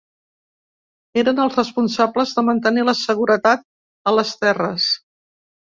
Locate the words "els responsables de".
1.43-2.45